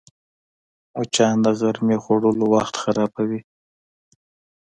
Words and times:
مچان 0.97 1.35
د 1.45 1.47
غرمې 1.59 1.97
خوړلو 2.03 2.45
وخت 2.53 2.75
خرابوي 2.81 3.41